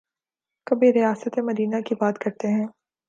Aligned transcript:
کبھی 0.67 0.93
ریاست 0.93 1.39
مدینہ 1.39 1.81
کی 1.85 1.95
بات 1.95 2.17
کرتے 2.17 2.47
ہیں۔ 2.47 2.67